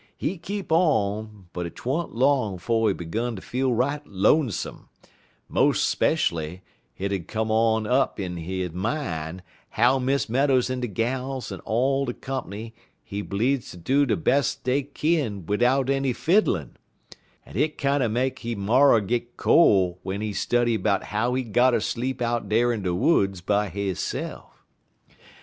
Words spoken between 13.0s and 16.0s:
be bleedz ter do de bes' dey kin bidout